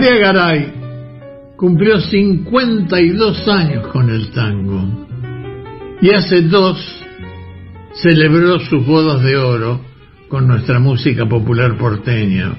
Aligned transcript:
María 0.00 0.16
Garay 0.18 0.72
cumplió 1.56 2.00
52 2.00 3.48
años 3.48 3.88
con 3.88 4.08
el 4.08 4.30
tango 4.30 5.08
y 6.00 6.10
hace 6.10 6.42
dos 6.42 6.78
celebró 7.94 8.60
sus 8.60 8.86
bodas 8.86 9.20
de 9.24 9.36
oro 9.36 9.80
con 10.28 10.46
nuestra 10.46 10.78
música 10.78 11.28
popular 11.28 11.76
porteña. 11.76 12.52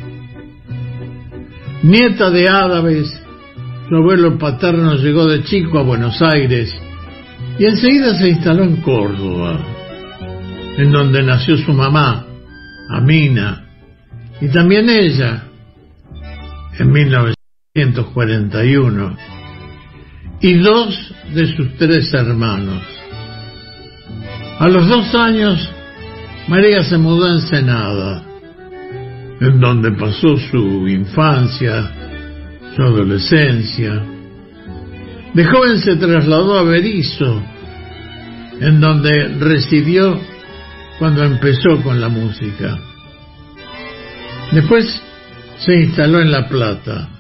Nieta 1.81 2.29
de 2.29 2.49
árabes, 2.49 3.07
su 3.87 3.95
abuelo 3.95 4.37
paterno 4.37 4.95
llegó 4.95 5.25
de 5.25 5.41
chico 5.43 5.79
a 5.79 5.83
Buenos 5.83 6.21
Aires 6.21 6.75
y 7.57 7.63
enseguida 7.63 8.19
se 8.19 8.31
instaló 8.31 8.63
en 8.63 8.81
Córdoba, 8.81 9.65
en 10.77 10.91
donde 10.91 11.23
nació 11.23 11.55
su 11.55 11.71
mamá, 11.71 12.25
Amina, 12.89 13.63
y 14.41 14.49
también 14.49 14.89
ella, 14.89 15.48
en 16.77 16.91
1941 16.91 19.17
y 20.41 20.53
dos 20.55 21.13
de 21.33 21.55
sus 21.55 21.77
tres 21.77 22.13
hermanos. 22.13 22.83
A 24.59 24.67
los 24.67 24.87
dos 24.87 25.13
años, 25.15 25.69
María 26.47 26.83
se 26.83 26.97
mudó 26.97 27.25
a 27.25 27.33
Ensenada, 27.33 28.23
en 29.39 29.59
donde 29.59 29.91
pasó 29.91 30.37
su 30.51 30.87
infancia, 30.87 31.91
su 32.75 32.81
adolescencia. 32.81 34.03
De 35.33 35.45
joven 35.45 35.79
se 35.79 35.95
trasladó 35.95 36.57
a 36.57 36.63
Berizo, 36.63 37.41
en 38.59 38.81
donde 38.81 39.29
residió 39.39 40.19
cuando 40.97 41.23
empezó 41.23 41.81
con 41.81 42.01
la 42.01 42.09
música. 42.09 42.77
Después 44.51 45.01
se 45.59 45.73
instaló 45.75 46.21
en 46.21 46.31
La 46.31 46.47
Plata. 46.47 47.18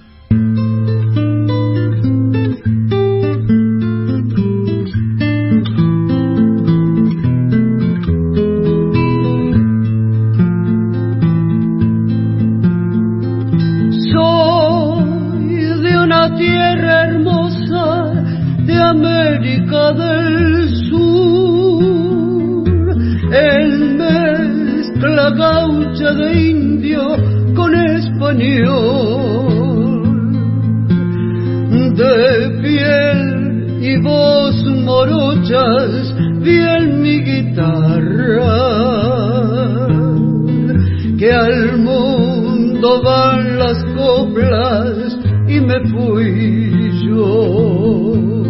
fui 46.19 47.05
yo. 47.05 48.48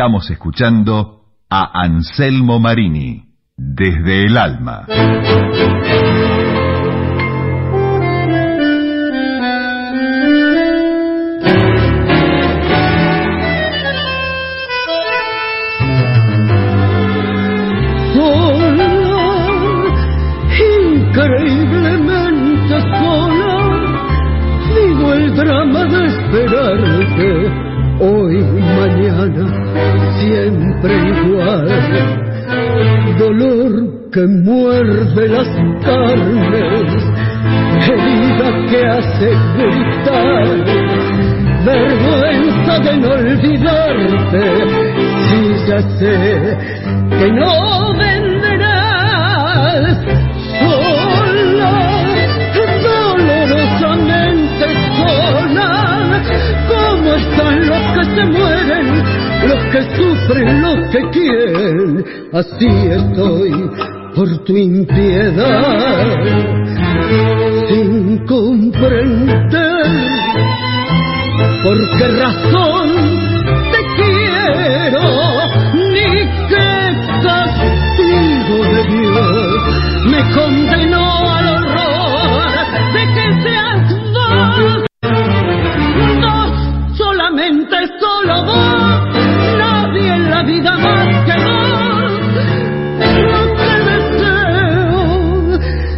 Estamos 0.00 0.30
escuchando 0.30 1.24
a 1.50 1.82
Anselmo 1.82 2.58
Marini, 2.58 3.22
desde 3.54 4.24
el 4.24 4.38
alma. 4.38 4.86
Siempre 30.80 30.96
igual. 31.24 31.68
Dolor 33.18 33.72
que 34.12 34.26
muerde 34.26 35.28
las 35.28 35.48
carnes, 35.84 36.92
herida 37.86 38.48
que 38.70 38.86
hace 38.86 39.30
gritar, 39.56 40.46
vergüenza 41.64 42.78
de 42.80 42.92
no 42.96 43.08
olvidarte, 43.10 44.44
si 45.28 45.40
ya 45.68 45.80
sé 45.98 46.14
que 47.18 47.26
no 47.32 47.50
vendrás 47.92 48.09
que 59.80 59.96
sufren, 59.96 60.62
los 60.62 60.90
que 60.90 61.10
quieren. 61.10 62.04
Así 62.32 62.66
estoy 62.66 63.70
por 64.14 64.44
tu 64.44 64.56
impiedad, 64.56 66.04
sin 67.68 68.26
comprender 68.26 69.86
por 71.62 71.78
qué 71.98 72.08
razón 72.08 72.88
te 73.72 73.80
quiero, 73.96 75.02
ni 75.74 76.10
qué 76.48 76.70
castigo 77.22 78.58
de 78.74 78.82
Dios 78.84 79.60
me 80.06 80.20
condenó 80.34 81.06
al 81.30 81.46
horror 81.48 82.52
de 82.92 83.02
que 83.14 83.24
seas 83.42 83.84
vos. 84.12 84.90
solo 88.00 88.44
vos, 88.44 88.69
nadie 88.69 88.69
en 88.69 88.69
vida 90.42 90.78
más 90.78 91.24
que 91.24 91.32
vos. 91.44 92.12
Lo 93.32 93.42
que 93.56 93.72
deseo, 93.90 95.02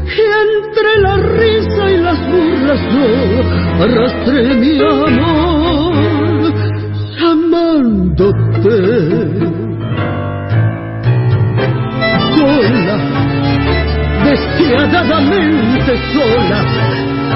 y 0.06 0.24
entre 0.44 0.90
la 1.00 1.14
risa 1.16 1.82
y 1.90 1.96
las 1.98 2.18
burlas 2.28 2.80
yo 2.92 3.08
arrastré 3.84 4.40
mi 4.54 4.74
amor, 4.80 5.94
llamándote. 7.18 8.76
Sola, 12.36 12.96
despiadadamente 14.24 15.92
sola 16.12 16.91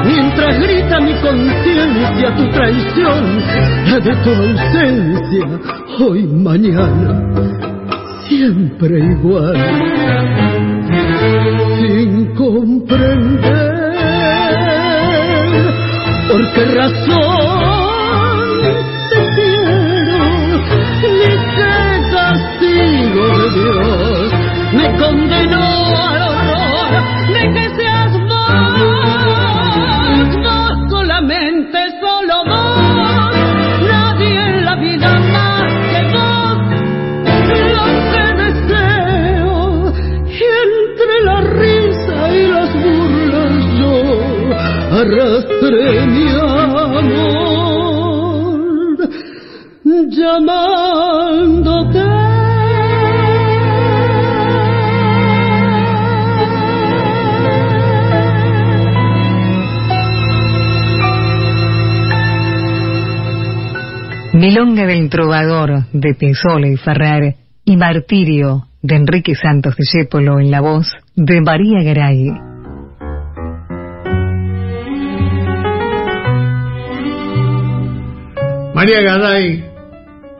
mientras 0.06 0.58
grita 0.60 1.00
mi 1.00 1.12
conciencia 1.14 2.34
tu 2.36 2.48
traición, 2.50 3.42
de 4.04 4.16
tu 4.22 4.30
ausencia, 4.30 5.46
hoy, 5.98 6.26
mañana, 6.26 7.22
siempre 8.28 8.98
igual, 9.00 9.56
sin 11.80 12.34
comprender 12.34 13.76
por 16.28 16.52
qué 16.52 16.64
razón 16.74 17.65
Milonga 64.48 64.86
del 64.86 65.10
Trovador 65.10 65.86
de 65.92 66.14
Pesola 66.14 66.68
y 66.68 66.76
Ferrer 66.76 67.34
y 67.64 67.76
Martirio 67.76 68.68
de 68.80 68.94
Enrique 68.94 69.34
Santos 69.34 69.74
de 69.74 69.82
Yépolo 69.92 70.38
en 70.38 70.52
la 70.52 70.60
voz 70.60 70.86
de 71.16 71.40
María 71.40 71.82
Garay. 71.82 72.28
María 78.72 79.00
Garay 79.02 79.64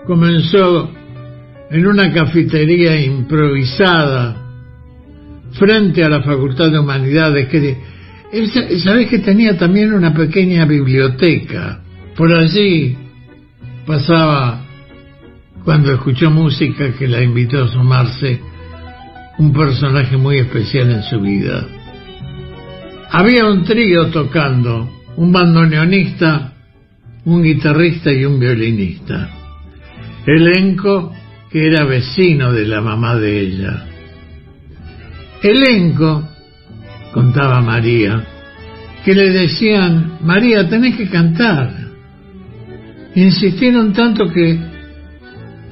comenzó 0.07 0.89
en 1.69 1.85
una 1.85 2.13
cafetería 2.13 3.05
improvisada 3.05 4.37
frente 5.59 6.05
a 6.05 6.09
la 6.09 6.23
Facultad 6.23 6.71
de 6.71 6.79
Humanidades 6.79 7.49
que 7.49 7.77
sabes 8.79 9.09
que 9.09 9.19
tenía 9.19 9.59
también 9.59 9.93
una 9.93 10.15
pequeña 10.15 10.65
biblioteca 10.65 11.81
por 12.17 12.33
allí 12.33 12.99
pasaba 13.87 14.65
cuando 15.65 15.93
escuchó 15.93 16.31
música 16.31 16.93
que 16.93 17.07
la 17.07 17.23
invitó 17.23 17.65
a 17.65 17.69
sumarse 17.69 18.41
un 19.39 19.53
personaje 19.53 20.17
muy 20.17 20.39
especial 20.39 20.91
en 20.91 21.03
su 21.03 21.21
vida. 21.21 21.67
Había 23.11 23.47
un 23.47 23.65
trío 23.65 24.07
tocando, 24.09 24.91
un 25.17 25.33
bandoneonista, 25.33 26.53
un 27.25 27.43
guitarrista 27.43 28.13
y 28.13 28.25
un 28.25 28.39
violinista. 28.39 29.31
Elenco 30.27 31.13
que 31.51 31.69
era 31.69 31.85
vecino 31.85 32.53
de 32.53 32.67
la 32.67 32.81
mamá 32.81 33.17
de 33.17 33.41
ella. 33.41 33.87
Elenco, 35.43 36.29
contaba 37.13 37.61
María, 37.61 38.25
que 39.05 39.15
le 39.15 39.31
decían, 39.31 40.19
María, 40.23 40.69
tenés 40.69 40.97
que 40.97 41.09
cantar. 41.09 41.86
Insistieron 43.17 43.95
tanto 43.95 44.29
que 44.29 44.59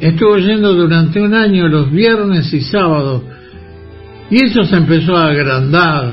estuvo 0.01 0.39
yendo 0.39 0.73
durante 0.73 1.21
un 1.21 1.35
año 1.35 1.69
los 1.69 1.91
viernes 1.91 2.51
y 2.55 2.63
sábados 2.63 3.23
y 4.31 4.47
eso 4.47 4.65
se 4.65 4.77
empezó 4.77 5.15
a 5.15 5.27
agrandar 5.27 6.11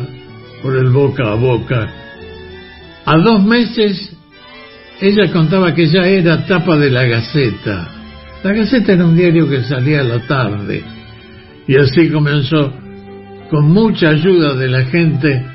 por 0.61 0.75
el 0.75 0.89
boca 0.89 1.31
a 1.31 1.35
boca. 1.35 1.89
A 3.05 3.17
dos 3.17 3.45
meses 3.45 4.13
ella 4.99 5.31
contaba 5.31 5.73
que 5.73 5.87
ya 5.87 6.05
era 6.05 6.45
tapa 6.45 6.77
de 6.77 6.91
la 6.91 7.05
Gaceta. 7.05 7.87
La 8.43 8.51
Gaceta 8.51 8.91
era 8.91 9.05
un 9.05 9.15
diario 9.15 9.47
que 9.47 9.63
salía 9.63 10.01
a 10.01 10.03
la 10.03 10.27
tarde 10.27 10.83
y 11.65 11.77
así 11.77 12.09
comenzó 12.09 12.73
con 13.49 13.71
mucha 13.71 14.09
ayuda 14.09 14.53
de 14.55 14.67
la 14.67 14.83
gente 14.83 15.45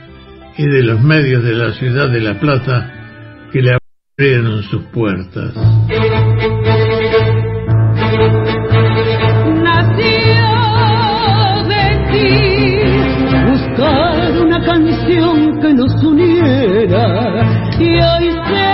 y 0.57 0.65
de 0.65 0.83
los 0.85 1.03
medios 1.03 1.45
de 1.45 1.53
la 1.53 1.75
ciudad 1.75 2.09
de 2.09 2.21
La 2.23 2.41
Plata 2.41 3.51
que 3.53 3.61
le 3.61 3.77
abrieron 4.19 4.63
sus 4.63 4.83
puertas. 4.95 5.53
Nació 9.63 10.41
de 11.69 11.85
ti 12.13 12.31
buscar 13.47 14.33
una 14.41 14.65
canción 14.65 15.61
que 15.61 15.75
nos 15.75 16.03
uniera 16.03 17.05
y 17.79 18.01
hoy 18.01 18.31
sé 18.49 18.73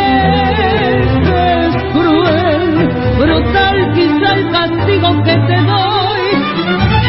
que 1.25 1.43
es 1.59 1.75
cruel, 1.93 2.73
brutal 3.19 3.93
quizá 3.95 4.35
el 4.35 4.49
castigo 4.53 5.09
que 5.25 5.35
te 5.49 5.59
doy. 5.67 6.23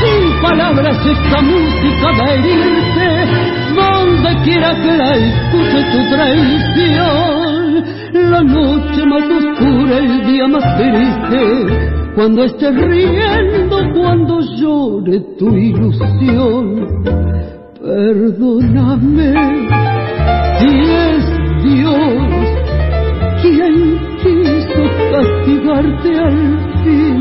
Sin 0.01 0.41
palabras 0.41 0.97
esta 1.05 1.39
música 1.39 2.07
va 2.19 2.25
a 2.25 2.33
herirte, 2.33 3.09
donde 3.75 4.43
quiera 4.43 4.73
que 4.81 4.91
la 4.97 5.11
escuche 5.11 5.83
tu 5.91 5.99
traición 6.15 7.52
la 8.33 8.41
noche 8.41 9.05
más 9.05 9.23
oscura, 9.29 9.97
el 9.99 10.25
día 10.25 10.47
más 10.47 10.77
triste, 10.77 12.13
cuando 12.15 12.43
estés 12.45 12.75
riendo, 12.75 13.77
cuando 13.93 14.39
llore 14.57 15.19
tu 15.37 15.55
ilusión. 15.55 16.87
Perdóname 17.79 19.33
si 20.57 20.71
es 21.09 21.25
Dios 21.63 22.43
quien 23.41 23.99
quiso 24.23 24.83
castigarte 25.11 26.11
al 26.27 26.39
fin. 26.83 27.19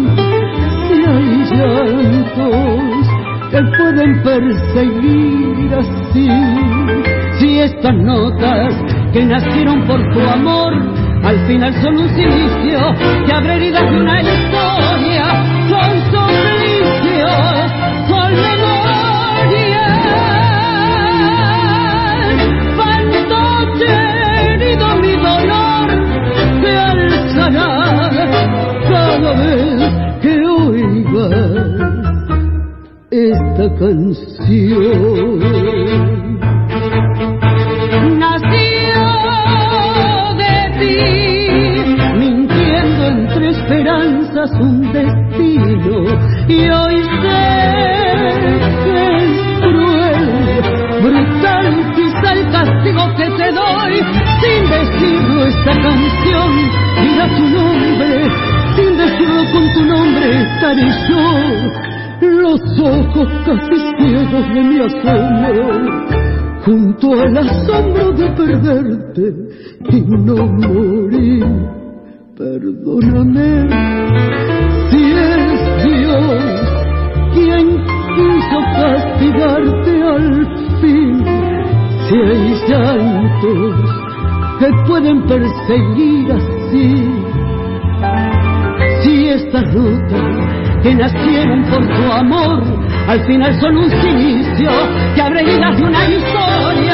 Si 0.86 0.96
hay 1.10 1.30
llantos 1.56 3.04
que 3.50 3.60
pueden 3.76 4.22
perseguir 4.22 5.74
así, 5.74 6.28
si 7.38 7.58
estas 7.58 7.96
notas 7.96 8.74
que 9.12 9.26
nacieron 9.26 9.84
por 9.86 10.00
tu 10.14 10.20
amor 10.20 11.01
al 11.22 11.46
final 11.46 11.72
son 11.80 11.98
un 11.98 12.08
silicio 12.14 12.78
que 13.26 13.32
abre 13.32 13.54
heridas 13.56 13.90
de 13.90 13.96
una 13.96 14.20
historia, 14.20 15.24
son 15.68 16.00
suplicios, 16.10 17.70
son 18.08 18.32
memorias. 18.34 20.02
Fantoche 22.76 23.94
herido 24.52 24.86
mi 24.96 25.12
dolor 25.12 25.88
se 26.60 26.72
alzará 26.78 27.70
cada 28.88 29.32
vez 29.34 29.80
que 30.22 30.32
oigas 30.44 31.62
esta 33.10 33.66
canción. 33.78 35.71
Un 44.50 44.92
destino. 44.92 46.02
Y 46.48 46.68
hoy 46.68 47.02
sé 47.22 47.42
que 48.82 49.16
es 49.16 49.30
cruel, 49.60 50.24
brutal 51.02 51.92
quizá 51.94 52.32
el 52.32 52.50
castigo 52.50 53.14
que 53.16 53.30
te 53.30 53.52
doy. 53.52 53.94
Sin 54.40 54.62
decirlo 54.68 55.44
esta 55.46 55.72
canción 55.80 56.50
mira 57.02 57.28
tu 57.36 57.44
nombre. 57.48 58.30
Sin 58.74 58.96
decirlo 58.96 59.42
con 59.52 59.72
tu 59.74 59.84
nombre 59.84 60.42
estaré 60.42 60.88
yo. 61.08 61.24
Los 62.22 62.60
ojos 62.80 63.28
casi 63.44 63.76
ciegos 63.98 64.54
de 64.54 64.60
mi 64.62 64.80
asombro 64.80 66.12
junto 66.64 67.20
al 67.20 67.36
asombro 67.36 68.12
de 68.12 68.30
perderte 68.30 69.34
y 69.90 70.00
no 70.00 70.46
morir 70.46 71.81
Perdóname 72.36 73.68
si 74.90 75.02
es 75.12 75.84
Dios 75.84 76.42
quien 77.34 77.76
quiso 78.16 78.58
castigarte 78.74 80.02
al 80.02 80.46
fin. 80.80 81.24
Si 82.08 82.14
hay 82.14 82.54
llantos 82.68 83.74
que 84.58 84.68
pueden 84.86 85.22
perseguir 85.26 86.32
así. 86.32 87.12
Si 89.02 89.28
estas 89.28 89.74
rutas 89.74 90.82
que 90.82 90.94
nacieron 90.94 91.62
por 91.64 91.86
tu 91.86 92.12
amor 92.12 92.62
al 93.08 93.20
final 93.26 93.60
son 93.60 93.76
un 93.76 93.90
silicio 93.90 94.70
que 95.14 95.22
abre 95.22 95.44
de 95.44 95.56
una 95.58 96.08
historia, 96.08 96.91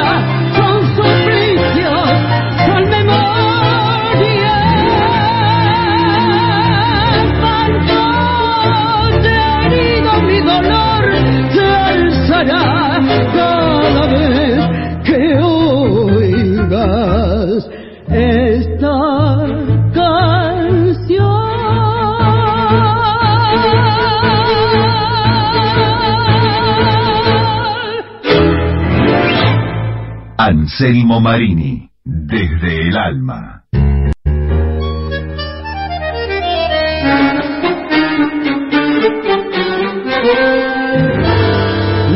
Anselmo 30.48 31.20
Marini, 31.20 31.90
desde 32.04 32.88
el 32.88 32.96
alma. 32.96 33.64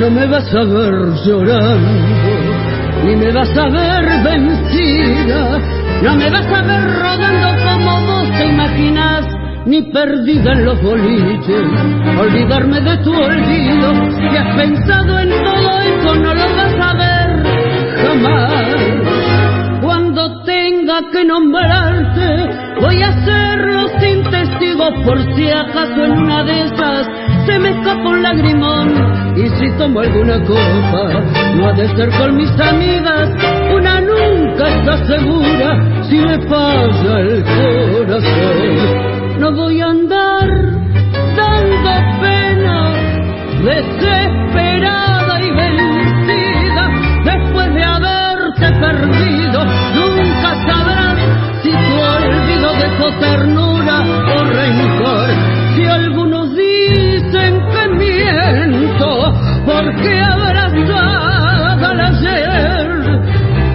No 0.00 0.10
me 0.10 0.26
vas 0.28 0.54
a 0.54 0.64
ver 0.64 0.94
llorando, 1.26 1.90
ni 3.04 3.16
me 3.16 3.32
vas 3.32 3.54
a 3.54 3.68
ver 3.68 4.24
vencida, 4.24 5.58
no 6.02 6.16
me 6.16 6.30
vas 6.30 6.46
a 6.46 6.62
ver 6.62 6.84
rodando 6.90 7.48
como 7.64 8.06
vos 8.06 8.30
te 8.38 8.46
imaginas, 8.46 9.26
ni 9.66 9.82
perdida 9.92 10.52
en 10.52 10.64
los 10.64 10.80
boliches, 10.80 11.66
olvidarme 12.18 12.80
de 12.80 12.96
tu 13.04 13.12
olvido, 13.12 13.92
que 14.30 14.38
has 14.38 14.56
pensado 14.56 15.18
en 15.18 15.28
todo 15.28 15.80
eso, 15.80 16.14
no 16.14 16.34
lo 16.34 16.56
vas 16.56 16.80
a 16.80 16.94
ver 16.94 17.12
Cuando 19.81 20.42
tenga 20.45 21.00
que 21.11 21.25
nombrarte, 21.25 22.81
voy 22.81 23.02
a 23.02 23.09
hacerlo 23.09 23.88
sin 24.00 24.23
testigos 24.25 24.92
por 25.04 25.35
si 25.35 25.49
acaso 25.49 26.04
en 26.04 26.12
una 26.12 26.45
de 26.45 26.64
esas 26.64 27.07
se 27.47 27.59
me 27.59 27.71
escapa 27.71 28.09
un 28.11 28.23
lagrimón. 28.23 28.88
Y 29.37 29.49
si 29.49 29.71
tomo 29.78 30.00
alguna 30.00 30.38
copa 30.45 31.23
no 31.57 31.69
ha 31.69 31.73
de 31.73 31.88
ser 31.97 32.11
con 32.19 32.37
mis 32.37 32.50
amigas. 32.61 33.31
Una 33.75 34.00
nunca 34.00 34.69
está 34.69 35.07
segura 35.07 36.02
si 36.09 36.16
me 36.16 36.38
falla 36.49 37.21
el 37.21 37.42
corazón. 37.42 39.40
No 39.40 39.52
voy 39.52 39.81
a 39.81 39.87
andar 39.87 40.49
dando 41.35 41.90
pena 42.21 42.92
desesperada 43.64 44.51
ternura 53.23 53.97
o 54.35 54.45
rencor. 54.59 55.29
Si 55.75 55.85
algunos 55.87 56.47
dicen 56.57 57.52
que 57.73 57.83
miento 58.02 59.11
porque 59.64 60.12
abrazada 60.21 61.91
al 61.91 62.00
ayer 62.11 62.88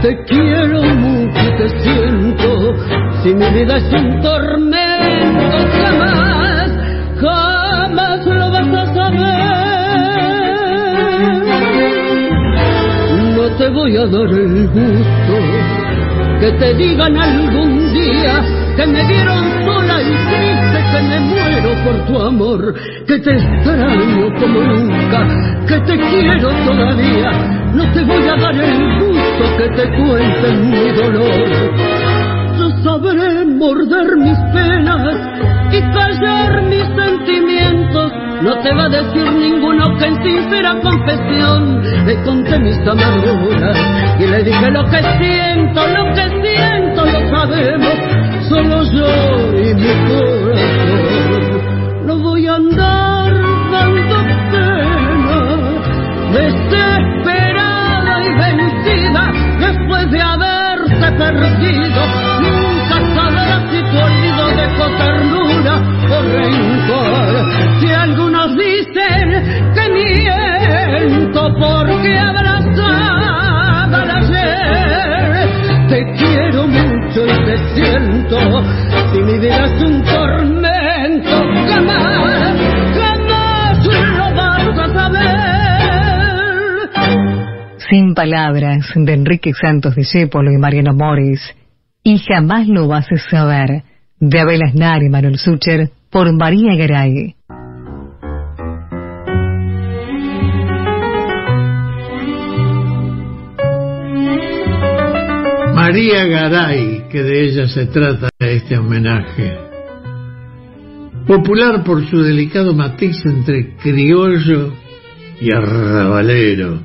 te 0.01 0.12
quiero 0.25 0.82
mucho 0.84 1.42
y 1.50 1.58
te 1.60 1.68
siento. 1.80 2.50
Si 3.24 3.34
mi 3.34 3.50
vida 3.58 3.77
es 3.77 3.94
un 3.94 4.22
tormento 4.22 5.58
jamás 5.80 6.70
jamás 7.22 8.25
lo 8.25 8.51
vas 8.51 8.74
a 8.82 8.86
saber. 8.94 9.48
No 13.38 13.46
te 13.58 13.70
voy 13.70 13.98
a 13.98 14.06
dar 14.06 14.30
el 14.46 14.68
gusto 14.68 15.36
que 16.39 16.51
te 16.51 16.74
digan 16.75 17.18
algún 17.18 17.94
día 17.94 18.66
que 18.77 18.86
me 18.86 19.03
vieron 19.07 19.65
sola 19.65 20.01
y 20.03 20.13
triste, 20.29 20.86
que 20.91 21.01
me 21.01 21.19
muero 21.19 21.69
por 21.84 22.05
tu 22.05 22.22
amor, 22.22 22.74
que 23.07 23.17
te 23.17 23.31
extraño 23.31 24.34
como 24.39 24.62
nunca, 24.62 25.27
que 25.67 25.79
te 25.79 25.98
quiero 25.98 26.50
todavía. 26.63 27.31
No 27.74 27.91
te 27.91 28.03
voy 28.03 28.27
a 28.27 28.36
dar 28.36 28.55
el 28.55 29.00
gusto 29.00 29.57
que 29.57 29.69
te 29.69 29.98
cuenten 29.98 30.69
mi 30.69 30.91
dolor. 30.91 31.74
Yo 32.60 32.69
sabré 32.84 33.46
morder 33.46 34.15
mis 34.17 34.38
penas 34.53 35.17
y 35.72 35.81
callar 35.93 36.62
mis 36.62 36.86
sentimientos. 36.96 38.12
No 38.43 38.60
te 38.62 38.74
va 38.75 38.86
a 38.86 38.89
decir 38.89 39.31
ninguno 39.31 39.98
que 39.98 40.05
en 40.05 40.24
sincera 40.24 40.75
confesión 40.81 41.81
le 42.05 42.15
conté 42.24 42.60
mis 42.60 42.77
amarguras 42.88 43.77
y 44.19 44.27
le 44.27 44.43
dije 44.43 44.72
lo 44.72 44.84
que 44.86 45.01
siento, 45.17 45.88
lo 45.88 46.13
que 46.13 46.29
siento, 46.41 47.05
lo 47.05 47.29
sabemos, 47.36 48.16
solo 48.50 48.84
yo 48.92 49.08
y 49.58 49.74
mi 49.74 49.94
corazón. 50.08 51.48
No 52.06 52.18
voy 52.20 52.48
a 52.48 52.56
andar 52.56 53.34
dando 53.72 54.18
pena, 54.51 55.39
desesperada 56.34 58.13
y 58.25 58.30
vencida, 58.44 59.24
después 59.60 60.12
de 60.12 60.22
haberte 60.22 61.12
perdido. 61.18 62.01
Nunca 62.42 62.98
sabrás 63.16 63.62
si 63.72 63.80
tu 63.92 63.98
olvido 63.98 64.44
dejó 64.62 64.86
ternura 64.98 65.75
o 66.10 66.22
rencor. 66.22 67.34
Si 67.80 67.88
algunos 67.92 68.50
dicen 68.58 69.25
que 69.74 69.84
miento 69.89 71.42
porque 71.60 72.18
abrazada 72.18 72.47
Si 79.12 79.20
mi 79.24 79.39
vida 79.39 79.65
un 79.86 80.03
tormento, 80.03 81.36
jamás, 81.70 82.17
jamás 82.94 83.88
lo 83.88 84.74
vas 84.75 84.79
a 84.79 84.94
saber. 84.94 85.48
Sin 87.89 88.13
palabras 88.13 88.86
de 88.96 89.13
Enrique 89.13 89.53
Santos 89.53 89.96
Discépolo 89.96 90.51
y 90.51 90.58
Mariano 90.58 90.94
Mores. 90.94 91.39
Y 92.03 92.20
jamás 92.20 92.67
lo 92.67 92.88
vas 92.88 93.08
a 93.12 93.17
saber 93.29 93.84
de 94.20 94.39
Abel 94.39 94.63
Aznar 94.63 95.03
y 95.03 95.10
Manuel 95.10 95.38
Sucher 95.38 95.91
por 96.10 96.32
María 96.34 96.75
Garay. 96.75 97.37
María 105.88 106.25
Garay, 106.25 107.06
que 107.10 107.24
de 107.24 107.46
ella 107.46 107.67
se 107.70 107.86
trata 107.86 108.27
este 108.39 108.77
homenaje. 108.77 109.58
Popular 111.25 111.82
por 111.86 112.06
su 112.10 112.22
delicado 112.22 112.74
matiz 112.74 113.25
entre 113.25 113.77
criollo 113.77 114.74
y 115.39 115.50
arrabalero, 115.50 116.82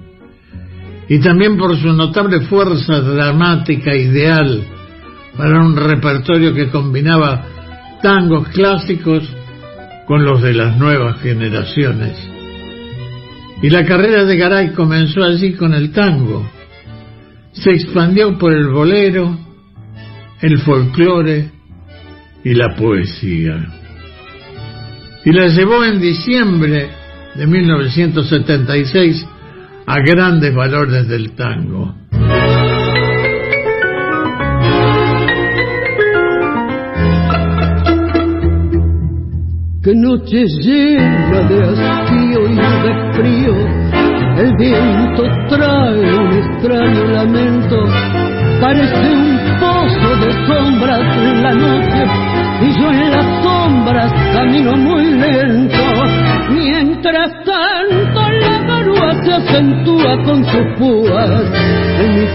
y 1.09 1.19
también 1.19 1.57
por 1.57 1.77
su 1.79 1.93
notable 1.93 2.43
fuerza 2.43 3.01
dramática 3.01 3.93
ideal 3.93 4.63
para 5.37 5.65
un 5.65 5.75
repertorio 5.75 6.55
que 6.55 6.71
combinaba 6.71 7.45
tangos 8.03 8.51
clásicos 8.51 9.29
con 10.07 10.25
los 10.25 10.43
de 10.43 10.55
las 10.55 10.79
nuevas 10.79 11.21
generaciones. 11.21 12.17
Y 13.63 13.69
la 13.69 13.85
carrera 13.85 14.25
de 14.25 14.37
Garay 14.37 14.75
comenzó 14.75 15.25
allí 15.25 15.55
con 15.55 15.75
el 15.75 15.91
tango. 15.91 16.49
Se 17.53 17.71
expandió 17.71 18.39
por 18.39 18.53
el 18.53 18.69
bolero, 18.69 19.39
el 20.41 20.59
folclore 20.61 21.51
y 22.45 22.55
la 22.55 22.75
poesía. 22.75 23.67
Y 25.25 25.33
la 25.33 25.47
llevó 25.49 25.85
en 25.85 26.01
diciembre 26.01 26.89
de 27.35 27.47
1976 27.47 29.27
a 29.87 30.01
grandes 30.01 30.55
valores 30.55 31.07
del 31.09 31.33
tango. 31.33 31.95
Qué 39.83 39.97
noche 39.97 40.45
llena 40.47 41.43
de 41.49 41.61
hastío 41.61 42.49
y 42.49 42.55
de 42.55 43.13
frío, 43.15 43.55
el 44.43 44.57
viento 44.57 45.23
trae 45.49 46.17
un 46.19 46.33
extraño 46.33 47.05
lamento, 47.13 47.77
parece 48.61 49.13
un 49.13 49.39
pozo 49.61 50.17
de 50.17 50.33
sombras 50.47 51.17
en 51.17 51.43
la 51.43 51.55
noche, 51.55 52.03
y 52.63 52.81
yo 52.81 52.91
en 52.91 53.11
las 53.13 53.43
sombras 53.45 54.13
camino 54.33 54.73
muy 54.77 55.05
lento, 55.13 55.85
mientras 56.51 57.31
tanto 57.45 58.31
la 58.41 58.59
garúa 58.67 59.15
se 59.23 59.33
acentúa 59.33 60.25
con 60.25 60.45
sus 60.45 60.67
púas 60.77 61.45
en 62.01 62.15
mi 62.19 62.27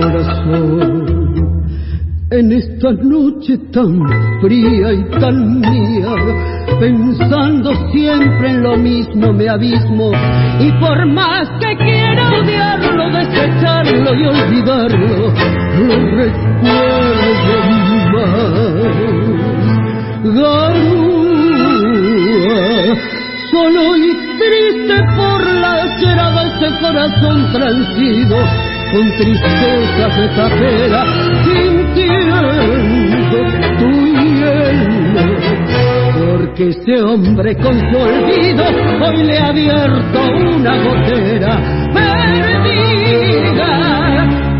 corazón. 0.00 1.11
En 2.32 2.50
esta 2.50 2.90
noche 2.92 3.58
tan 3.74 4.00
fría 4.40 4.90
y 4.90 5.04
tan 5.20 5.60
mía, 5.60 6.14
pensando 6.80 7.74
siempre 7.92 8.52
en 8.52 8.62
lo 8.62 8.74
mismo 8.78 9.34
me 9.34 9.50
abismo, 9.50 10.12
y 10.58 10.72
por 10.80 11.04
más 11.12 11.46
que 11.60 11.76
quiera 11.76 12.30
odiarlo, 12.30 13.10
desecharlo 13.10 14.14
y 14.14 14.26
olvidarlo, 14.28 15.30
lo 15.76 15.96
recuerdo 16.16 17.54
más. 18.14 18.52
Garúa, 20.24 21.04
solo 23.50 23.82
y 23.98 24.08
triste 24.38 24.96
por 25.18 25.40
la 25.52 25.72
acera 25.82 26.26
de 26.30 26.44
ese 26.48 26.68
corazón 26.80 27.38
transido, 27.52 28.36
con 28.90 29.04
tristeza 29.18 30.06
desapera, 31.94 32.40
sintiendo 33.10 33.66
tu 33.78 33.90
hielo. 34.14 35.24
Porque 36.18 36.68
ese 36.68 36.94
hombre 37.02 37.56
con 37.56 37.78
su 37.78 37.96
olvido 37.96 38.64
hoy 39.04 39.18
le 39.24 39.38
ha 39.38 39.48
abierto 39.48 40.20
una 40.56 40.76
gotera 40.82 41.52
perdida, 41.92 43.70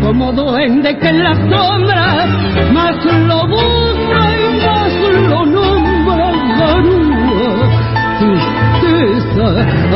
como 0.01 0.31
duende 0.33 0.97
que 0.97 1.07
en 1.07 1.23
las 1.23 1.37
sombras 1.37 2.29
más 2.73 3.05
lo 3.05 3.47
busca 3.47 4.19
y 4.37 4.43
más 4.65 4.93
lo 5.29 5.45
nombra 5.45 6.31
garúa. 6.59 7.65
Tristeza, 8.19 9.47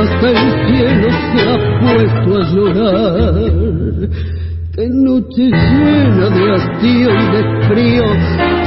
hasta 0.02 0.28
el 0.30 0.48
cielo 0.68 1.08
se 1.34 1.40
ha 1.50 1.56
puesto 1.80 2.30
a 2.36 2.44
llorar. 2.52 3.67
Qué 4.78 4.88
noche 4.90 5.50
llena 5.50 6.30
de 6.30 6.54
hastío 6.54 7.10
y 7.10 7.26
de 7.32 7.42
frío, 7.68 8.06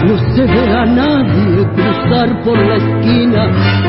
no 0.08 0.14
se 0.34 0.42
ve 0.42 0.64
a 0.76 0.84
nadie 0.84 1.64
cruzar 1.72 2.42
por 2.42 2.58
la 2.58 2.74
esquina, 2.78 3.42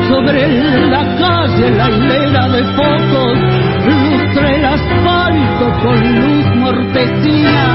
sobre 0.08 0.46
la 0.88 1.02
calle 1.18 1.70
la 1.72 1.90
hilera 1.90 2.48
de 2.48 2.62
focos, 2.76 3.38
lustra 3.88 4.54
el 4.54 4.64
asfalto 4.64 5.64
con 5.82 5.98
luz 6.20 6.46
mortecina, 6.60 7.66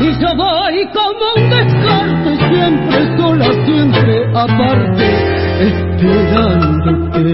y 0.00 0.10
yo 0.20 0.34
voy 0.34 0.84
como 0.92 1.24
un 1.36 1.42
descarte, 1.48 2.30
siempre 2.50 2.98
sola, 3.16 3.48
siempre 3.64 4.14
aparte, 4.34 5.06
esperándote. 5.68 7.32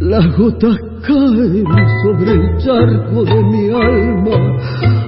Las 0.00 0.26
gotas 0.36 0.76
caen 1.06 1.64
sobre 2.02 2.30
el 2.32 2.58
charco 2.58 3.24
de 3.24 3.42
mi 3.44 3.70
alma, 3.70 4.36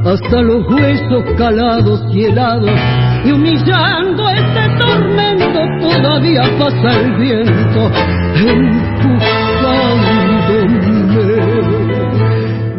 hasta 0.04 0.42
los 0.42 0.66
huesos 0.72 1.24
calados 1.38 2.02
y 2.12 2.24
helados, 2.24 2.70
y 3.24 3.30
humillando 3.30 4.28
este 4.28 4.68
tormento 4.78 5.60
todavía 5.80 6.42
pasa 6.58 7.00
el 7.00 7.12
viento, 7.14 7.90
empujándome. 8.36 9.52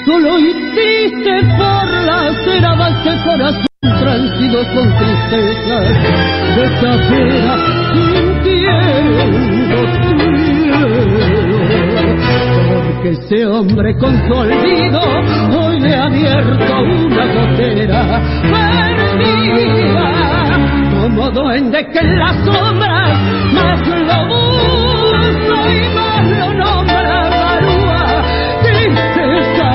solo 0.04 0.38
y 0.38 0.52
triste 0.74 1.34
por 1.58 1.86
la 2.06 2.16
acera 2.28 2.74
va 2.76 2.88
este 2.88 3.12
corazón 3.24 3.66
transido 3.82 4.58
con 4.72 4.86
tristeza, 4.98 5.76
desapera 6.56 7.54
sintiendo 7.92 9.76
tu. 10.02 10.45
Porque 13.06 13.10
ese 13.10 13.46
hombre 13.46 13.96
con 13.98 14.16
su 14.26 14.32
olvido 14.32 14.98
hoy 15.56 15.80
le 15.80 15.94
ha 15.94 16.06
abierto 16.06 16.78
una 16.80 17.26
gotera 17.34 18.20
perdida, 19.18 20.10
como 21.00 21.30
duende 21.30 21.86
que 21.92 21.98
en 22.00 22.18
las 22.18 22.36
sombras 22.44 23.18
más 23.54 23.86
lo 23.86 24.26
busca 24.26 25.58
y 25.70 25.94
más 25.94 26.24
lo 26.38 26.48
nombra 26.54 27.28
garúa. 27.28 28.24
Tristeza 28.62 29.68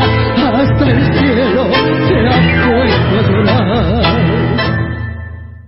hasta 0.59 0.85
el 0.89 1.01
cielo 1.13 1.63
se 2.07 2.17
ha 2.27 2.37
puesto 2.67 3.15
a 3.17 3.21
llorar. 3.29 4.03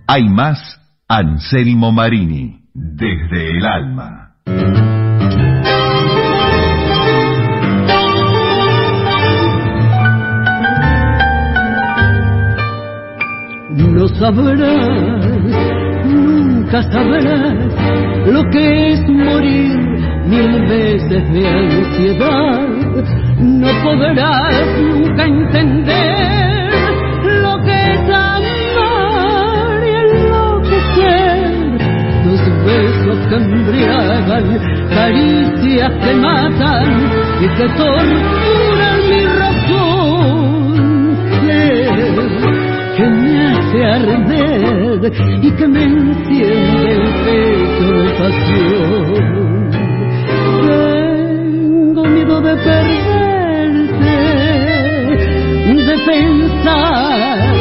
Hay 0.08 0.24
más 0.28 0.60
Anselmo 1.08 1.92
Marini, 1.94 2.60
desde 2.74 3.58
el 3.58 3.66
alma. 3.66 4.34
No 13.76 14.08
sabrás, 14.08 15.26
nunca 16.06 16.84
sabrás 16.92 17.74
lo 18.28 18.44
que 18.52 18.92
es 18.92 19.10
morir 19.10 19.80
mil 20.28 20.62
veces 20.68 21.34
de 21.34 21.48
ansiedad. 21.48 22.68
No 23.40 23.68
podrás 23.84 24.68
nunca 24.80 25.26
entender 25.26 26.70
lo 27.42 27.58
que 27.64 27.94
es 27.94 28.10
amar 28.10 29.84
y 29.84 29.90
enloquecer. 30.06 31.52
Los 32.26 32.42
besos 32.66 33.28
que 33.28 33.36
embriagan, 33.36 34.60
caricias 34.94 35.94
que 36.04 36.14
matan 36.14 37.10
y 37.42 37.48
que 37.58 37.68
torturan 37.70 38.63
y 45.06 45.52
que 45.52 45.68
me 45.68 45.84
enciende 45.84 46.94
el 46.94 47.02
pecho 47.26 47.92
de 47.92 48.10
pasión. 48.20 49.70
Tengo 50.66 52.04
miedo 52.06 52.40
de 52.40 52.56
perderte, 52.56 54.16
de 55.84 55.96
pensar 56.06 57.53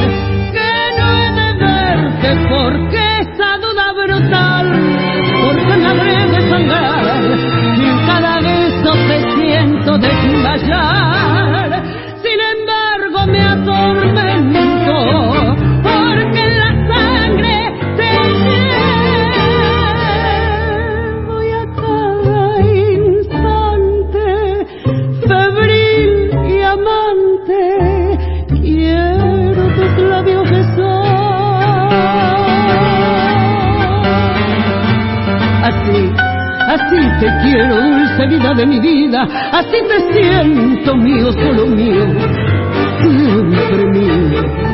te 37.23 37.29
quiero, 37.41 37.77
dulce 37.81 38.27
vida 38.27 38.53
de 38.55 38.67
mi 38.67 38.81
vida, 38.81 39.23
así 39.53 39.77
te 39.87 40.13
siento 40.13 40.97
mío, 40.97 41.33
solo 41.33 41.67
mío, 41.69 42.05
siempre 43.01 43.87
mío. 43.87 44.72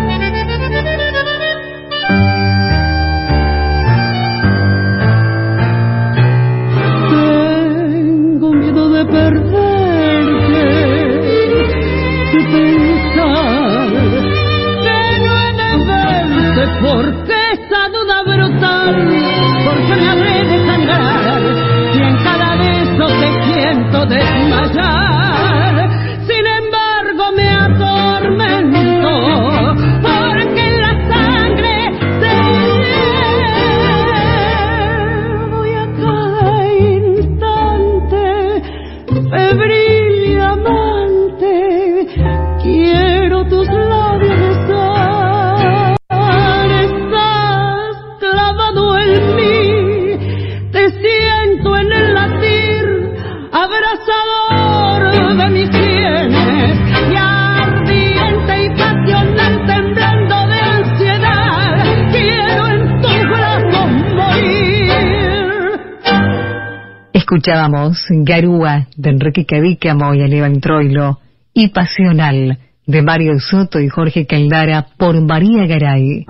Escuchábamos 67.31 67.99
Garúa 68.09 68.87
de 68.97 69.11
Enrique 69.11 69.45
Cadícamo 69.45 70.15
y 70.15 70.23
Aníbal 70.23 70.63
Troilo 70.63 71.19
y 71.53 71.69
Pasional 71.69 72.59
de 72.87 73.03
Mario 73.03 73.39
Soto 73.39 73.79
y 73.81 73.91
Jorge 73.91 74.27
Caldara 74.27 74.87
por 74.97 75.21
María 75.21 75.67
Garay. 75.67 76.25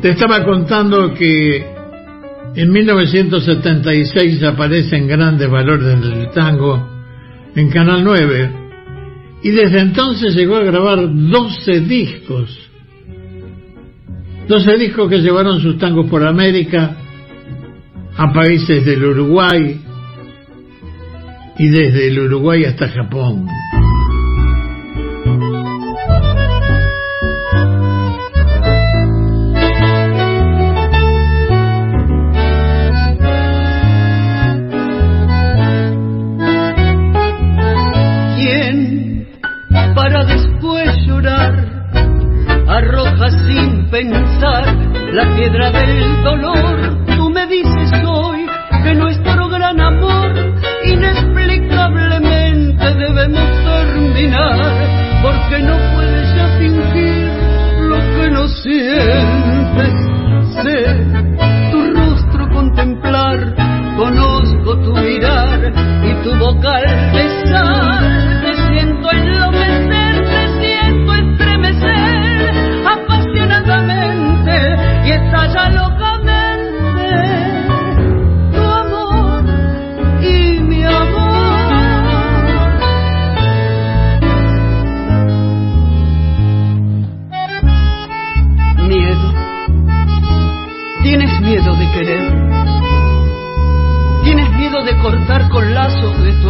Te 0.00 0.08
estaba 0.12 0.42
contando 0.46 1.12
que 1.12 1.62
en 2.54 2.70
1976 2.70 4.42
aparecen 4.44 5.06
grandes 5.06 5.50
valores 5.50 6.00
del 6.00 6.30
tango 6.30 6.88
en 7.54 7.68
Canal 7.68 8.02
9 8.02 8.50
y 9.42 9.50
desde 9.50 9.80
entonces 9.80 10.34
llegó 10.34 10.56
a 10.56 10.64
grabar 10.64 11.00
12 11.06 11.80
discos 11.80 12.67
12 14.48 14.78
discos 14.78 15.10
que 15.10 15.18
llevaron 15.18 15.60
sus 15.60 15.76
tangos 15.76 16.08
por 16.08 16.26
América, 16.26 16.96
a 18.16 18.32
países 18.32 18.84
del 18.84 19.04
Uruguay 19.04 19.78
y 21.58 21.68
desde 21.68 22.08
el 22.08 22.18
Uruguay 22.18 22.64
hasta 22.64 22.88
Japón. 22.88 23.46
Pensar 43.90 44.64
la 45.12 45.34
piedra 45.34 45.70
del 45.70 46.22
dolor. 46.22 47.04
Tú 47.16 47.28
me 47.30 47.46
dices 47.46 47.90
hoy 48.06 48.46
que 48.84 48.94
nuestro 48.94 49.48
gran 49.48 49.80
amor 49.80 50.34
inexplicablemente 50.84 52.94
debemos 52.94 53.48
terminar, 53.64 54.58
porque 55.22 55.62
no 55.62 55.78
puedes 55.94 56.36
ya 56.36 56.48
fingir 56.58 57.32
lo 57.88 57.96
que 57.96 58.30
no 58.30 58.46
sientes. 58.48 59.94
Sé 60.62 60.94
tu 61.70 61.90
rostro 61.94 62.50
contemplar, 62.50 63.54
conozco 63.96 64.76
tu 64.80 64.92
mirar 64.94 65.72
y 66.04 66.12
tu 66.22 66.34
boca 66.36 66.76
al 66.76 67.12
besar, 67.12 67.87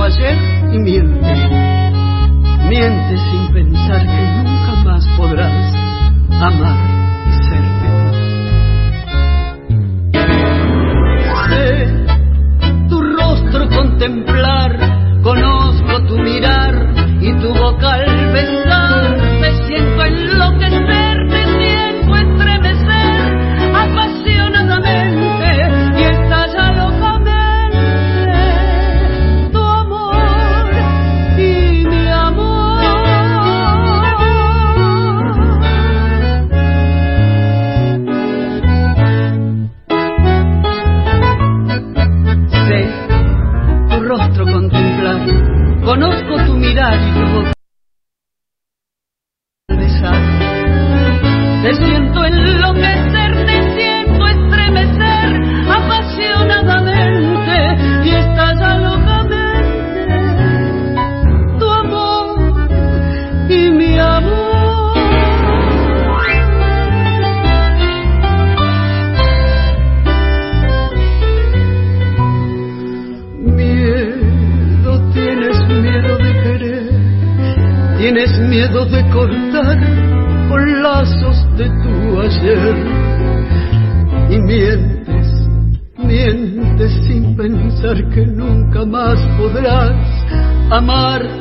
ayer 0.02 0.36
y 0.72 0.78
mientes, 0.78 1.38
mientes 2.68 3.20
sin 3.30 3.52
pensar 3.52 4.00
que 4.00 4.22
nunca 4.42 4.84
más 4.84 5.06
podrás 5.16 5.74
amar 6.40 6.97
miedo 78.58 78.84
de 78.86 79.08
cortar 79.10 79.78
con 80.48 80.82
lazos 80.82 81.36
de 81.56 81.66
tu 81.80 82.20
ayer. 82.20 82.74
Y 84.30 84.38
mientes, 84.40 85.26
mientes 85.96 86.92
sin 87.06 87.36
pensar 87.36 87.96
que 88.08 88.26
nunca 88.26 88.84
más 88.84 89.20
podrás 89.38 89.94
amar 90.72 91.37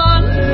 on 0.00 0.49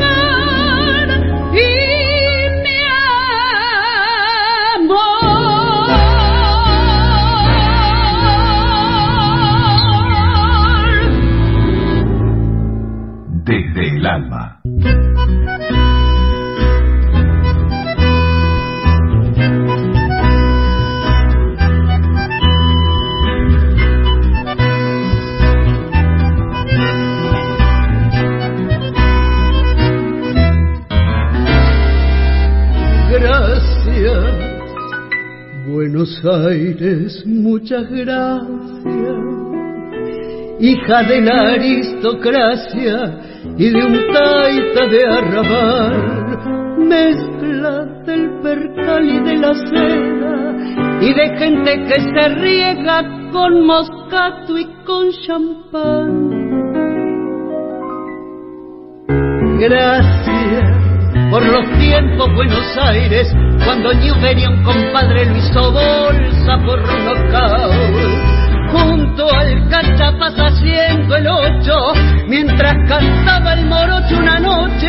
Aires, 36.45 37.25
muchas 37.25 37.89
gracias, 37.91 38.47
hija 40.61 41.03
de 41.05 41.21
la 41.23 41.53
aristocracia 41.53 43.21
y 43.57 43.71
de 43.71 43.85
un 43.85 43.99
taita 44.13 44.87
de 44.87 45.07
arrabal, 45.07 46.79
mezcla 46.79 47.85
del 48.05 48.31
percal 48.43 49.09
y 49.09 49.19
de 49.21 49.37
la 49.37 49.55
seda, 49.55 50.37
y 51.01 51.15
de 51.15 51.39
gente 51.39 51.85
que 51.89 52.01
se 52.01 52.29
riega 52.41 53.31
con 53.33 53.67
moscato 53.67 54.59
y 54.59 54.67
con 54.85 55.11
champán. 55.27 56.37
Gracias 59.59 60.36
por 61.37 61.45
los 61.45 61.79
tiempos 61.79 62.33
Buenos 62.35 62.79
Aires, 62.79 63.29
cuando 63.63 63.93
Newbery 63.93 64.47
un 64.47 64.63
compadre 64.65 65.27
lo 65.27 65.37
hizo 65.37 65.71
bolsa 65.71 66.57
por 66.65 66.81
nocaut. 66.81 67.75
Junto 68.73 69.31
al 69.31 69.69
cachapaz 69.69 70.33
haciendo 70.35 71.15
el 71.15 71.27
ocho, 71.29 71.75
mientras 72.27 72.75
cantaba 72.89 73.53
el 73.53 73.67
morocho 73.67 74.17
una 74.17 74.41
noche 74.41 74.89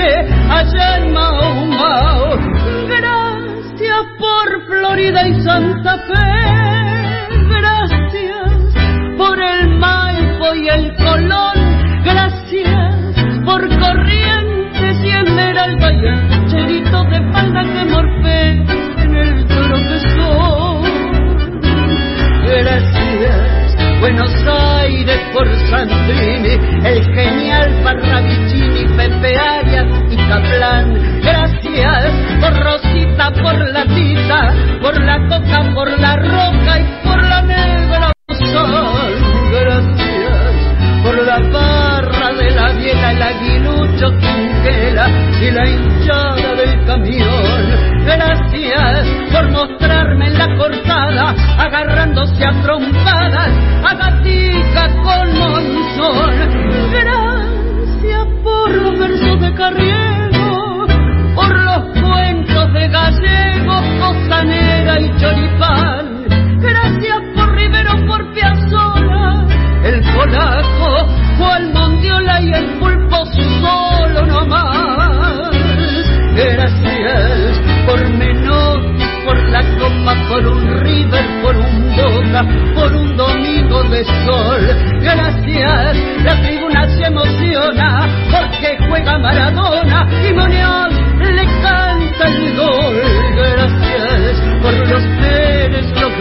allá 0.49 0.99
en 0.99 1.11
Mao 1.11 1.65
Mao. 1.65 2.39
Gracias 2.87 4.05
por 4.17 4.67
Florida 4.67 5.27
y 5.27 5.41
Santa 5.41 5.97
Fe, 5.97 7.35
gracias 7.59 9.17
por 9.17 9.37
el 9.37 9.77
Maipo 9.79 10.55
y 10.55 10.69
el 10.69 10.95
Colón, 10.95 12.03
gracias 12.05 12.95
por 13.43 13.67
Corrientes 13.79 14.16
en 18.27 19.15
el 19.15 19.45
profesor. 19.45 20.81
Gracias, 22.45 23.99
Buenos 23.99 24.31
Aires 24.47 25.19
por 25.33 25.47
Sandrini, 25.69 26.53
el 26.85 27.03
genial 27.13 27.81
Parravicini, 27.83 28.85
Pepe 28.95 29.37
Arias 29.37 29.87
y 30.11 30.15
Caplan. 30.15 31.21
Gracias 31.21 32.13
por 32.39 32.53
Rosita, 32.63 33.31
por 33.31 33.57
la 33.73 33.85
tita, 33.85 34.53
por 34.81 35.01
la 35.01 35.19
coca, 35.27 35.73
por 35.73 35.99
la 35.99 36.15
roca 36.15 36.79
y 36.79 37.07
por 37.07 37.23
la 37.23 37.41
negra 37.41 38.11
sol. 38.51 39.13
Gracias 39.51 40.17
por 41.03 41.23
la 41.23 41.39
barra 41.39 42.33
de 42.33 42.51
la 42.51 42.71
viela, 42.73 43.11
el 43.11 43.21
aguilucho 43.21 44.09
quinquela 44.19 45.09
y 45.41 45.51
la 45.51 45.65
agarrándose 51.67 52.43
a 52.45 52.61
trompadas, 52.61 53.51
a 53.83 53.93
gatica 53.93 54.89
con 55.03 55.37
monzón. 55.37 56.35
Gracias 56.91 58.27
por 58.43 58.71
los 58.71 58.99
versos 58.99 59.41
de 59.41 59.53
Carriego, 59.53 60.87
por 61.35 61.55
los 61.59 61.83
cuentos 62.01 62.73
de 62.73 62.87
Gallego, 62.87 63.81
Costanera 63.99 64.99
y 65.01 65.15
Choripán. 65.19 65.96
Por 80.15 80.47
un 80.47 80.79
River, 80.79 81.25
por 81.41 81.55
un 81.55 81.95
Boca, 81.95 82.45
por 82.75 82.95
un 82.95 83.17
domingo 83.17 83.83
de 83.83 84.05
sol. 84.05 84.61
Gracias, 85.01 85.97
la 86.23 86.41
tribuna 86.41 86.87
se 86.95 87.03
emociona 87.05 88.07
porque 88.31 88.77
juega 88.87 89.17
Maradona 89.17 90.07
y 90.23 90.33
Muñoz 90.33 90.93
le 91.19 91.45
canta 91.61 92.27
el 92.27 92.55
gol. 92.55 93.01
Gracias 93.35 94.41
por 94.61 94.73
los 94.87 95.03
Pérez, 95.19 95.85
los 95.99 96.19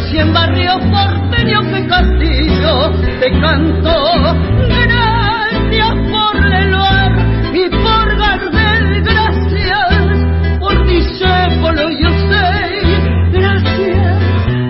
los 0.00 0.10
cien 0.10 0.32
barrios 0.32 0.78
porteños 0.90 1.64
que 1.66 1.86
Castillo 1.86 2.90
te 3.20 3.40
cantó. 3.40 4.36
Gracias 4.68 5.94
por 6.10 6.48
Leloir 6.48 7.12
y 7.54 7.68
por 7.70 8.16
Gardel, 8.16 9.02
gracias 9.02 10.58
por 10.58 10.86
Discépolo 10.86 11.90
y 11.90 12.04
Osei, 12.04 13.32
gracias 13.32 14.18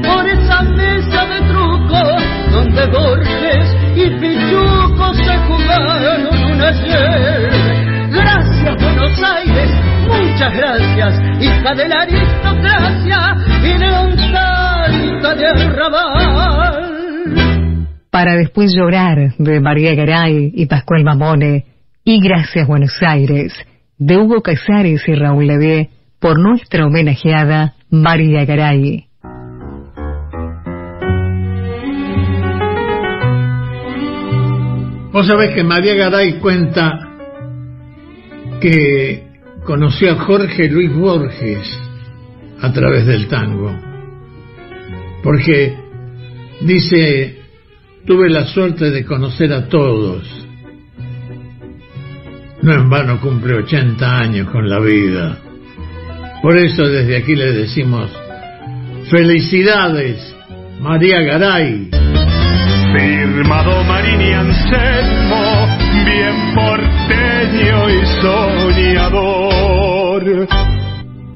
por 0.03 0.29
esa 0.29 0.63
mesa 0.63 1.27
de 1.27 1.41
trucos 1.49 2.23
donde 2.53 2.87
Borges 2.87 3.77
y 3.97 4.11
Pichuco 4.21 5.15
se 5.15 5.39
jugaron 5.47 6.27
un 6.27 6.63
ayer. 6.63 7.51
Gracias 8.11 8.83
Buenos 8.83 9.23
Aires, 9.23 9.71
muchas 10.09 10.57
gracias, 10.57 11.21
hija 11.41 11.75
de 11.75 11.89
la 11.89 12.01
aristocracia 12.03 13.37
y 13.63 13.79
de 13.79 13.91
un 13.91 14.30
arrabal. 15.81 16.91
Para 18.11 18.35
después 18.37 18.73
llorar 18.77 19.35
de 19.39 19.61
María 19.61 19.95
Garay 19.95 20.53
y 20.55 20.67
Pascual 20.67 21.05
Mamone 21.05 21.65
y 22.05 22.21
Gracias 22.21 22.67
Buenos 22.67 22.97
Aires 23.01 23.55
de 23.99 24.17
Hugo 24.17 24.43
Casares 24.43 25.07
y 25.07 25.15
Raúl 25.15 25.47
Levé 25.47 25.91
por 26.19 26.39
nuestra 26.41 26.87
homenajeada 26.87 27.75
María 27.91 28.45
Garay. 28.45 29.07
Vos 35.13 35.27
sabés 35.27 35.55
que 35.55 35.65
María 35.65 35.95
Garay 35.95 36.35
cuenta 36.35 37.09
que 38.61 39.25
conoció 39.65 40.13
a 40.13 40.17
Jorge 40.17 40.69
Luis 40.69 40.95
Borges 40.95 41.81
a 42.61 42.73
través 42.73 43.07
del 43.07 43.27
tango. 43.29 43.90
Porque 45.23 45.77
dice, 46.61 47.41
tuve 48.07 48.31
la 48.31 48.47
suerte 48.47 48.91
de 48.91 49.05
conocer 49.05 49.53
a 49.53 49.69
todos. 49.69 50.23
No 52.63 52.73
en 52.75 52.91
vano 52.91 53.21
cumple 53.21 53.55
80 53.55 54.19
años 54.19 54.51
con 54.51 54.69
la 54.69 54.81
vida. 54.81 55.39
Por 56.43 56.57
eso 56.57 56.87
desde 56.87 57.17
aquí 57.17 57.35
le 57.35 57.53
decimos, 57.53 58.11
felicidades, 59.11 60.35
María 60.81 61.21
Garay. 61.21 61.91
Firmado 62.93 63.85
Marini 63.85 64.33
Anselmo, 64.33 65.67
bien 66.05 66.55
porteño 66.55 67.91
y 67.91 68.07
soñador. 68.21 69.41